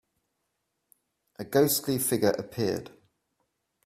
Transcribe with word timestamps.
A 1.37 1.43
ghostly 1.45 1.99
figure 1.99 2.31
appeared. 2.31 2.89